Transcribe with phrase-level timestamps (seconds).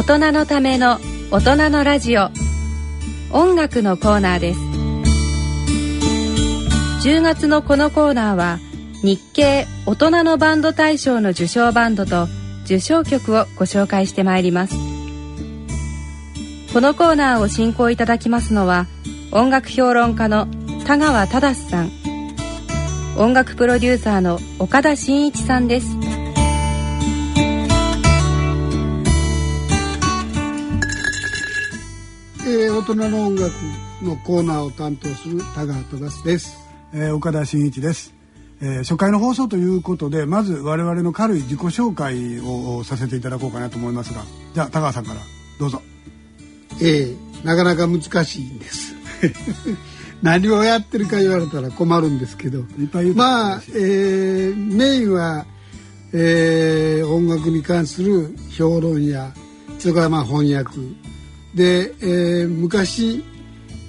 [0.00, 0.98] 大人のための
[1.30, 2.30] 大人のラジオ。
[3.32, 4.60] 音楽のコーナーです。
[7.06, 8.58] 10月のこのコーナーは
[9.02, 12.28] 日経大人のバンド大賞の受賞バンドと
[12.64, 14.74] 受賞曲をご紹介してまいります。
[16.72, 18.86] このコーナーを進行いただきますのは
[19.32, 20.48] 音楽評論家の
[20.86, 21.90] 田川忠さん。
[23.18, 25.88] 音楽プロデューサーの岡田真一さんです。
[32.42, 33.52] えー、大人の音楽
[34.02, 36.56] のコーナーを担当する田川忠です、
[36.94, 38.14] えー、岡田真一です。
[38.62, 44.22] えー、初回の放送ということでまず我々の軽い自己紹介をさせていただこうかなと思いますが
[44.54, 45.20] じゃあ田川さんから
[45.58, 45.82] どうぞ。
[46.80, 48.94] えー、なかなか難しいんです。
[50.22, 52.64] 何をやってるか言われたら困るんですけど。
[53.14, 55.44] まあ、えー、メインは、
[56.14, 59.32] えー、音楽に関する評論や
[59.78, 60.72] それからまあ翻訳
[61.54, 63.24] で、えー、昔、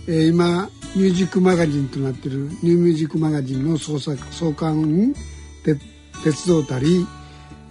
[0.07, 5.13] えー、今ミュージックマガジンとなってるニューミュージックマガジンの創作創刊
[5.63, 5.77] で
[6.23, 7.07] 鉄道たり、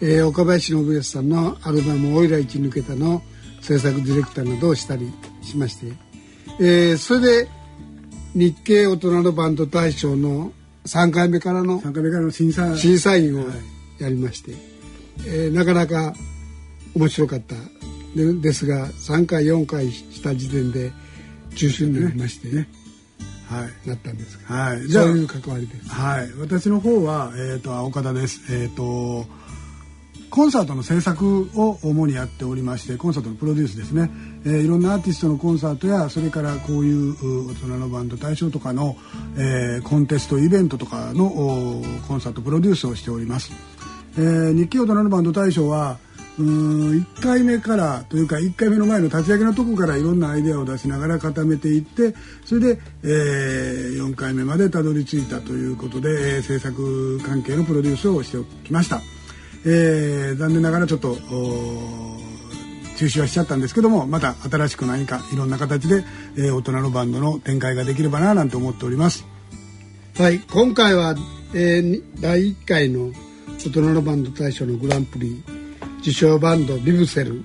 [0.01, 3.23] えー、岡林信康さんのアルバム「おいら一抜けた」の
[3.61, 5.93] 制作ディレクターなどをしたりしまして、
[6.61, 7.49] えー、それで
[8.35, 10.53] 日系大人のバンド大賞の
[10.87, 12.77] 3回目からの3回目からの審査。
[12.77, 13.45] 審査員を
[13.99, 14.61] やりまして、はい、
[15.27, 16.15] えー、なかなか
[16.95, 17.55] 面白かった
[18.15, 20.93] でですが3回4回した時点で
[21.55, 22.69] 中止になりましてね。
[23.49, 25.89] はい、なったんですはい、じゃあそういう関わりです。
[25.89, 28.41] はい、私の方はえっ、ー、と岡田です。
[28.53, 29.27] えっ、ー、と
[30.31, 34.11] コンサートの制作を主にやっておりましてコンサートのプロデュースですね、
[34.45, 38.97] えー、いろんなアーティストのコンサートやそれからこういう大人のバンド大賞とかの、
[39.37, 41.29] えー、コンテストイベントとかの
[42.07, 43.51] コンサートプロデュースをしております、
[44.17, 45.99] えー、日記大人のバンド大賞は
[46.41, 52.15] うん1回目からというか1回目の前の立ち上げのとこからいろんなアイデアを出しながら固めていって
[52.47, 59.03] それで、えー、4回目までたどり着いたということで、えー、制作関係のプロデュースをしておきました、
[59.67, 61.17] えー、残念ながらちょっと
[62.97, 66.05] 中止はしちゃったんですけどもまた新しく何かいろんな形で、
[66.39, 69.27] えー、大人のバンドの展開ができればななんて思っております。
[70.17, 71.15] はい今回は、
[71.55, 73.11] えー、第1回の
[73.59, 75.43] 大人のバンド大賞のグランプリ
[76.01, 77.43] 受賞バンドビブセル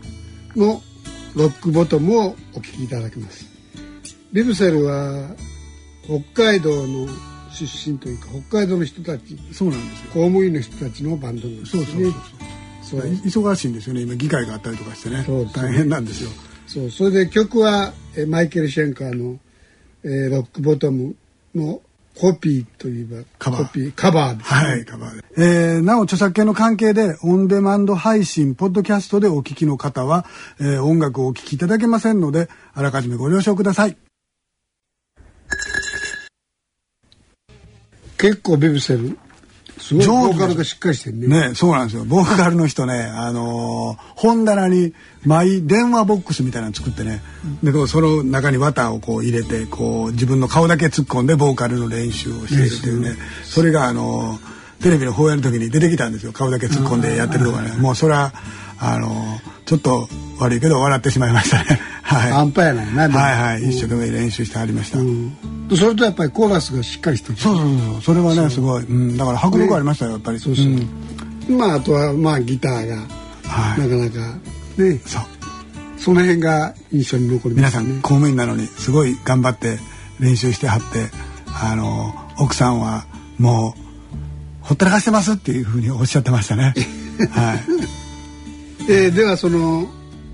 [0.55, 0.81] の
[1.35, 3.45] ロックボトムをお聴きいただきます。
[4.31, 5.29] ビブセルは
[6.03, 7.07] 北海道の
[7.51, 10.11] 出身というか北海道の人たちそうなんですよ。
[10.13, 11.85] 公務員の人たちのバンドなんですね。
[11.85, 13.11] そうそうそうそう。
[13.51, 14.01] 忙しいんですよね。
[14.01, 15.23] 今議会があったりとかしてね。
[15.25, 16.29] そう大変なんですよ。
[16.67, 16.89] そう。
[16.89, 19.37] それで曲はえマイケル・シェンカーの、
[20.03, 21.15] えー、ロックボトム
[21.53, 21.81] の
[22.15, 23.63] コピーといえばカバー。
[23.65, 25.23] コピー、カバーです、ね、はい、カバーで。
[25.37, 30.25] えー、なお著作権の関係でオンデマンド配信、ポッドキャストでお聞きの方は、
[30.59, 33.97] えー、音楽をお聴きいただけませんので、あらかじめご了承ください。
[38.17, 39.19] 結構ベビセル
[39.85, 41.49] すごいボーカルがしっかりしてるね。
[41.49, 42.05] ね、そうなんですよ。
[42.05, 47.21] ボーカルの人ね、あのー、本棚にマイ電話ボックスみたいなの作ってね、
[47.63, 56.33] うん、でその中に綿をこう入れて、こう自分の顔だけ突っ込んでボーカルの練習をしているというね、それがあのー、テレビの放映の時に出てきたんですよ。
[56.33, 57.73] 顔だけ突っ込んでやってるとかね。
[57.73, 58.33] もうそれは
[58.79, 60.09] あのちょっと
[60.39, 61.79] 悪いけど笑ってしまいましたね。
[62.01, 62.31] はい。
[62.31, 63.19] 半端やないな。
[63.19, 63.69] はいはい。
[63.69, 64.97] 一生懸命練習してありました。
[65.69, 67.37] それとやっぱりコーラスがしっかりしてる。
[67.37, 68.01] そうそうそう。
[68.01, 68.83] それはねすごい。
[68.83, 69.17] うん。
[69.17, 70.39] だから迫力ありましたよやっぱり。
[70.39, 71.51] そうそう。
[71.51, 72.95] まああとはまあギターが、
[73.47, 74.37] はい、なかなか
[74.77, 74.99] ね。
[75.05, 75.23] そう。
[75.97, 79.79] その辺が印象に残ります、ね、皆さん公務員なのにすごい頑張って
[80.19, 81.09] 練習してはって
[81.47, 83.05] あの奥さんは
[83.39, 86.73] もうほったらかしてますっていうふうにおっしゃってましたね。
[87.31, 87.63] はい。
[88.87, 89.87] えー、ではその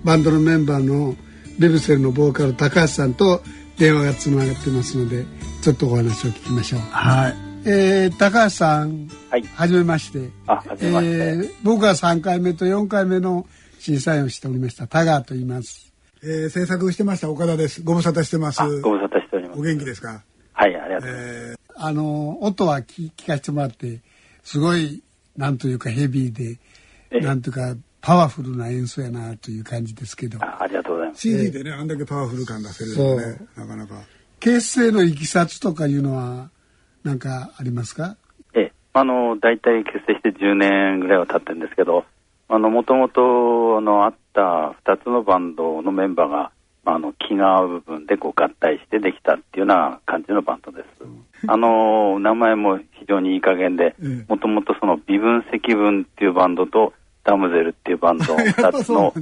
[0.04, 1.16] バンドのメンバーの
[1.60, 3.44] レブセルのボーカル高橋さんと
[3.82, 5.26] 電話がつながってますので
[5.64, 6.82] ちょっとお話を聞きましょう。
[6.82, 7.34] はい。
[7.66, 10.30] えー、高橋さん、はい、はじめまして。
[10.46, 11.18] あ、はじめまして。
[11.18, 13.48] えー、僕は3回目と4回目の
[13.80, 15.92] 審査員をしておりました田川と言います。
[16.22, 17.82] えー、制作してました岡田です。
[17.82, 18.82] ご無沙汰してます。
[18.82, 19.60] ご無沙汰しております。
[19.60, 20.22] お元気ですか？
[20.54, 21.32] はい、ありがとうございます。
[21.40, 24.02] えー、あの音は聞聞かせてもらって
[24.44, 25.02] すごい
[25.36, 26.34] なんというかヘビー
[27.12, 30.40] で、なんというかパワフルな演奏やなという感じですけど。
[30.42, 31.22] ありがとうございます。
[31.22, 33.96] CD でねあんだけパワフル感出せるのねなかなか。
[34.40, 36.50] 結成のいきさつとかいうのは
[37.04, 38.18] 何かありますか？
[38.56, 38.72] ええ。
[38.94, 42.06] あの大体結成して10年ぐらいは経ってるんですけど
[42.50, 46.52] あのもともとあのあった2つのバンドのメンバーが
[46.84, 50.88] あの気が合う部分でこう合体してできたっていうような感じのバンドです。
[51.48, 53.96] あの名前も非常にいい加減で、
[54.28, 59.14] もともとその微分積分っていうバンドとダムゼルっていうバンド2 つの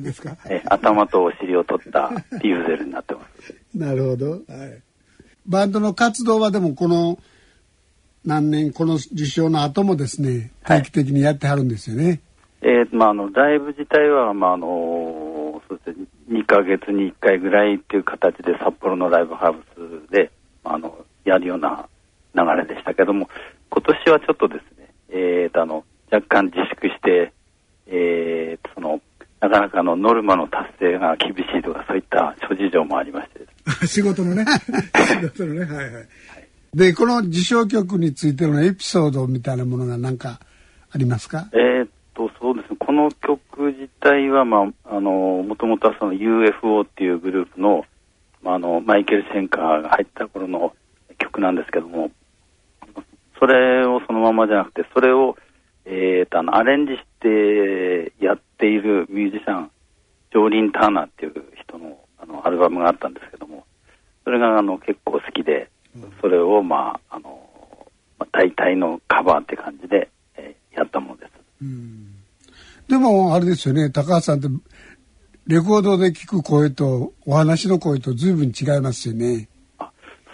[0.49, 3.53] え頭とお尻を取ったディーゼルになってます。
[3.75, 4.31] なるほど。
[4.31, 4.41] はい
[5.47, 7.17] バンドの活動はでもこの
[8.23, 12.21] 何年この受賞の後もですねはい定期的にやってはるんですよね。
[12.61, 20.29] えーまあ、あのライブ自体は、まああのそうですね、2ヶ月に1回ぐらいっていう形で札幌のライブハウスで、
[20.63, 21.87] まあ、あのやるような
[22.35, 23.29] 流れでしたけども
[23.69, 27.31] 今年はちょっとですね、えーとあの若干自粛して、
[27.89, 29.01] えーとその
[29.41, 33.47] なかなかのノルマの達成が厳しいとかそういった諸事情もありまして。
[33.87, 34.45] 仕事のね。
[35.07, 35.61] 仕事のね。
[35.61, 36.07] はいはい。
[36.73, 40.39] でこの受賞曲についてのエピソードみたいなものが何か
[40.91, 41.47] ありますか？
[41.53, 47.85] えーっと、そうですね、この曲自体は、まあ、あの、もともとはその UFO っていうグループの、
[48.43, 50.73] まあ、あの、マイケル・シェンカーが入った頃の
[51.17, 52.11] 曲なんですけども、
[53.39, 55.37] それをそのままじゃなくて、それを、
[55.85, 59.71] えーっと、あの、アレンジしてやっているミュージシャン、
[60.31, 63.65] ジョーリン・ターナーっていう人の、あの、アルバムがあったんですけども、
[64.23, 65.69] それが、あの、結構好きで、
[66.21, 67.39] それを、まあ、あの、
[68.31, 71.31] 大体のカバーって感じで、えーやったものです。
[72.87, 74.47] でもあれですよね高橋さんって
[75.45, 79.49] レコードで聞く声とお話の声と随分違いますよね。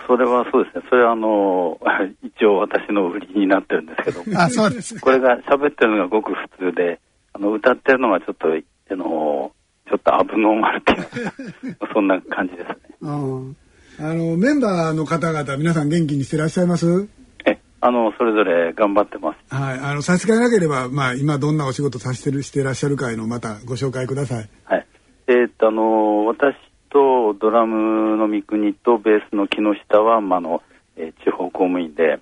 [0.05, 1.79] あそれはそうですね、それはあの、
[2.23, 5.01] 一応私の売りになってるんですけど、 あそうですか。
[5.01, 6.99] これが喋ってるのがごく普通で、
[7.33, 9.51] あの歌ってるのがちょっと、あの、
[9.87, 12.75] ちょっとアブノーマルっていうか、 そんな感じですね。
[13.01, 13.55] うん
[13.97, 17.07] あのメンバーの方々皆さん元気にしてらっしゃいます？
[17.45, 19.55] え、あの、それぞれ頑張ってます。
[19.55, 24.85] はいあの差し支えなければまあ今どんなお仕事させてるしてらっしゃるかのをまたご紹介くださいはい。
[25.27, 26.55] えーっと、あの、私
[26.95, 29.57] とドラムの三国とベースの木
[29.87, 30.61] 下は、まあ、あの、
[30.95, 32.19] えー地方公務員で、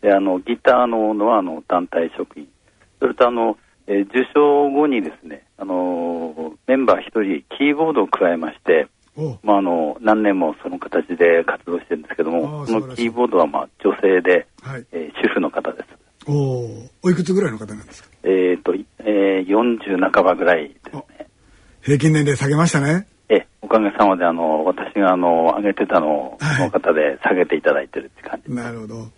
[0.00, 2.48] で、あの、ギターののは、あの、団体職員。
[3.00, 15.86] それと、あの、えー受賞後にですね、あの、メンバー一人、キーボードを加えまして、おまあ、あの、何年もその形で活動してるんですけどあも、そのキーボードは、まあ、女性で、はいえー主婦の方です。
[16.28, 18.08] おおおいくつぐらいの方なんですか？
[18.24, 21.04] えーっと、えー40半ばぐらいですね。
[21.82, 23.15] 平均年齢下げましたねえ、
[23.66, 28.54] おかげさまで、あの、私が、あの、上げてたのを、はの方で下げていただいてるって感じ。
[28.54, 29.08] なるほど。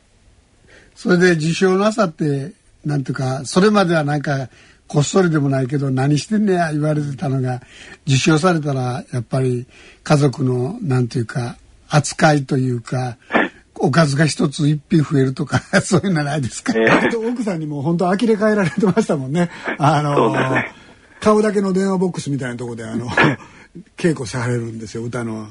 [0.99, 2.55] それで受賞なさって
[2.85, 4.49] なんていうかそれまではなんか
[4.89, 7.63] こっそりでもないけど何してんねや言われてたのが
[8.05, 9.67] 受賞されたらやっぱり
[10.03, 11.57] 家族のなんていうか
[11.89, 13.17] 扱いというか
[13.79, 19.51] おかずが一つ一品増えるとかそういうのないですか、えー 奥さんにも本当呆れ返られてましたもんね。
[19.79, 20.73] あのね。
[21.21, 23.09] 顔だけの電話ボックスみたいなところであの
[23.97, 25.49] 稽古されるんですよ歌の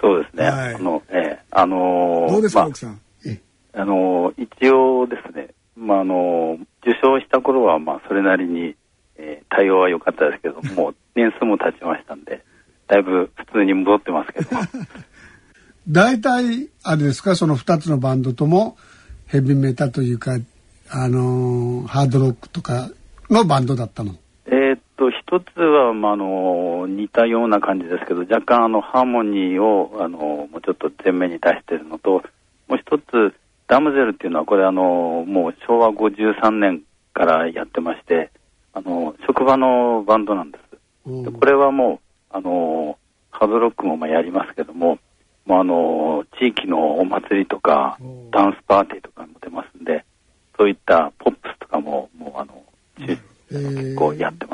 [0.00, 0.44] そうですね。
[0.44, 0.74] はい。
[0.74, 3.00] あの、えーあのーどうですか、まあ奥さん？
[3.76, 8.74] あのー一応ですね、まあ、あのー受賞した頃は、まあ、それなりに、
[9.16, 12.44] えー対応は良かったですけど、 もう年数も経ちましたんで、
[12.88, 14.50] だいぶ普通に戻ってますけど、
[15.88, 18.76] 大体あれですかその2つのバンドとも
[19.26, 20.32] ヘビメタというか
[20.90, 22.90] あのーハードロックとか
[23.30, 24.16] のバンドだったの？
[25.38, 32.22] 一つは、まあ、あの、似たような感じですけど、若干、あの、ハーモニーを、あの、もうちょっと前面に出してるのと、
[32.68, 33.34] もう一つ、
[33.66, 36.82] ダムゼルっていうのは、これ、あの、もう昭和53年
[37.12, 38.30] からやってまして、
[38.72, 40.64] あの、職場のバンドなんです。
[41.06, 41.98] でこれはもう、
[42.30, 42.98] あの、
[43.30, 44.98] ハードロックもまあやりますけども、
[45.44, 47.98] もうあの、地域のお祭りとか
[48.30, 50.04] ダンスパーティーとかも出ますんで、
[50.56, 52.64] そういったポップスとかも、もうあの、
[53.50, 54.53] 結構やってま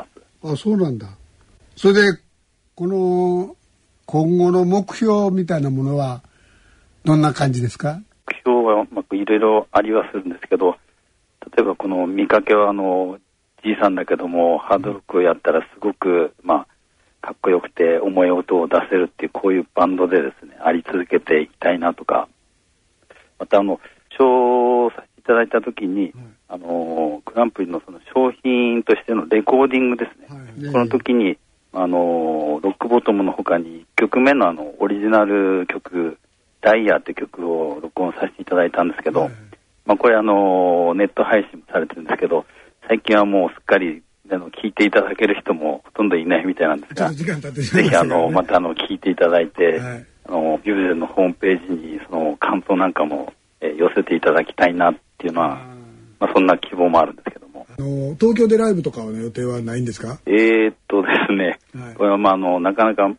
[0.51, 1.07] あそうなんだ。
[1.75, 2.19] それで
[2.75, 3.55] この
[4.05, 6.21] 今後の目標みたいなものは
[7.03, 8.01] どんな感じですか？
[8.27, 10.75] 目標は、まあ、いろいろありはするんですけど、
[11.55, 13.17] 例えばこの見かけはあの、
[13.63, 16.67] じいさんだけども、ハードロックをやったらすごく、まあ、
[17.21, 22.27] かっこよくて重い音を出せるっていう、こういうバンドでですね、あり続けていきたいなとか、
[23.37, 23.79] またあの、
[24.17, 26.13] 賞をさせていただいたときに、
[26.47, 30.30] あの、グランプリのその商品としてのレコーディングですね。
[30.65, 31.37] はいこの時に、
[31.73, 36.17] あの、ロックボトムの他に、1曲目のあの、オリジナル曲、
[36.61, 39.31] ダイヤって曲を録音させていただいたんですけど、はい
[39.85, 42.45] まあこれあの、ネット配信もされてるんですけど、
[42.87, 50.05] 最近はもうすっかり、あの、聞いていただける人もほとんどいないみたいなんですが、ぜひあの、またあの、聞いていただいて、はい。
[50.25, 55.59] あの、ビブゼルのホームページにその感想なんかも、えー寄せていただきたいなっていうのは、
[56.19, 57.30] まあそんな希望もあるんですけど。
[57.30, 57.30] も。
[57.77, 60.19] あの東京でライブとかの予定はないんですか？
[60.25, 61.95] えー、っとですね、はい。
[61.95, 63.11] これはまああの、なかなか、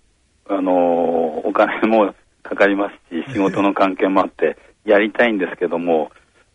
[0.48, 6.10] あの、お金もかかりますし、 仕事の関係もあって、やりたいんですけども、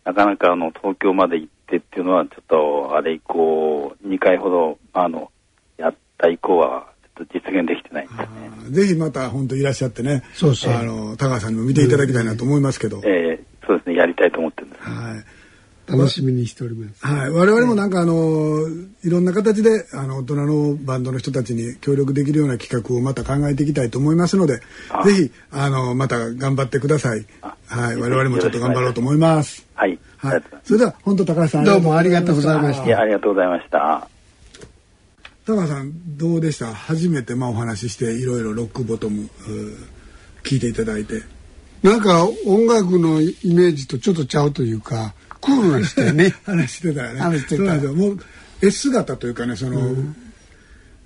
[0.05, 5.29] なかなかあの、東京まで行ってっていうのはちょっとあれ以降2回ほどあの
[5.77, 6.87] やった以降は
[7.17, 8.71] ちょっと実現できてないんですね。
[8.71, 13.95] ぜひまた本当いらっしゃってねそうそうあの高橋さんにも見ていただきたいなと思いますけど、えー、そうですね。
[13.95, 14.83] やりたいと思ってるんです。
[14.83, 15.25] はい
[15.87, 17.05] 楽しみにしております。
[17.05, 18.67] はい、我々もなんかあの
[19.03, 27.25] いろんな形であの大人のバンドの人たちに協力できるような企画をまた考えていきたいと思いますのであぜひあのまた頑張ってください。
[27.67, 29.65] はい、我々もちょっと頑張ろうと思います。
[29.75, 29.97] はい。
[30.17, 34.07] はいそれでは本当高橋さんどうもありがとうございましたすいや、ありがとうございました。
[35.45, 36.73] 高橋さんどうでした？
[36.73, 39.29] 初めてまあお話ししていろいろロックボトム
[40.43, 41.21] 聞いていただいて。
[41.83, 45.13] なんか音楽のイメージとちょっとちゃうというか、
[45.47, 46.35] クールな人やね。
[46.45, 47.19] 話してたよね。
[47.19, 47.55] 話してた。
[47.57, 47.93] そうなんですよ。
[47.93, 48.19] もう
[48.61, 49.95] S 姿というかね、その、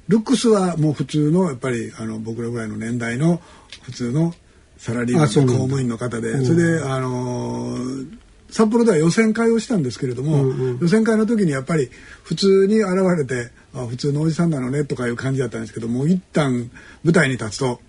[0.08, 3.42] ルックスはもう普通のやっぱりあの僕らぐらいの年代の
[3.84, 4.34] 普通の
[4.78, 8.18] サラリーマン公務員の方で、それであのー
[8.52, 11.90] 札幌では予選会をしたんですけれども、予選会の時にやっぱり
[12.24, 16.70] 普通に現れてあ普通のおじさんなのねとかいう感じだったんですけどもう一旦
[17.04, 17.80] 舞台に立つと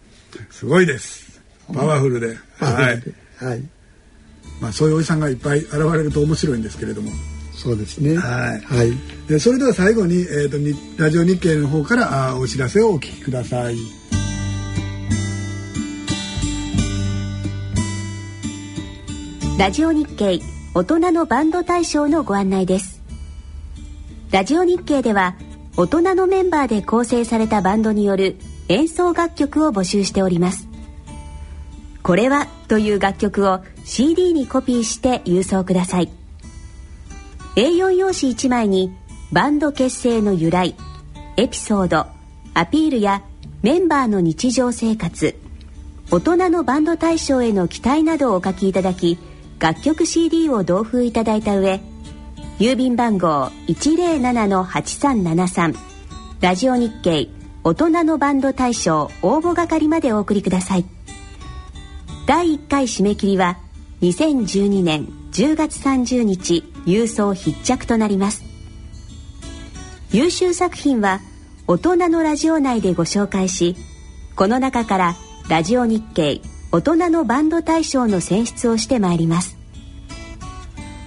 [0.50, 1.40] すごいです。
[1.75, 3.02] パワフルで、はい。
[3.44, 3.62] はい。
[4.61, 7.11] まあ、そういうおじさんがいっぱい現れると面白いんですけれども
[7.52, 8.16] そうですね。
[8.16, 8.92] はいはい。
[9.28, 13.76] でそれでは最後に、えー、とにラジオ日経の方からあーお知らせをお聞きください。
[19.58, 20.40] ラジオ日経
[20.75, 23.02] 大人のバンド大賞のご案内です
[24.32, 25.37] ラジオ日経では
[25.76, 28.37] 大人のメンバーで構成されたバンドによる
[28.68, 30.71] 演奏楽曲を募集しております
[32.02, 36.11] これはという楽曲を CD にコピーして郵送ください。
[37.56, 38.97] A4 用紙1枚に
[39.30, 40.75] バンド結成の由来
[41.37, 42.06] エピソード
[42.54, 43.23] アピールや
[43.62, 45.37] メンバーの日常生活
[46.11, 49.18] 大人のバンド大賞への期待などをお書きいただき
[49.59, 51.80] 楽曲 CD を同封いただいた上
[52.59, 55.75] 郵便番号107-8373
[56.40, 57.28] ラジオ日経
[57.64, 60.85] 大人のバンド大賞応募係までお送りください。
[62.26, 63.58] 第1回締め切りは
[64.00, 68.44] 2012年10月30日郵送必着となります。
[70.12, 71.20] 優秀作品は
[71.66, 73.76] 大人のラジオ内でご紹介し
[74.36, 75.16] この中から
[75.48, 79.56] ラジオ日経大人のバンド大賞の選出をしてまいります。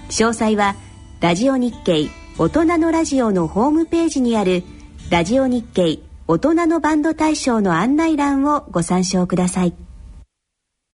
[0.10, 0.76] 詳細は
[1.22, 4.64] ラジオ日経大人のラジオのホームページにある
[5.10, 9.85] ラジオ日経大人のバンド大賞の案内欄をご参照ください。